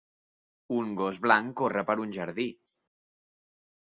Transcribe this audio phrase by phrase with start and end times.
[0.77, 2.47] Un gos blanc corre per un jardí.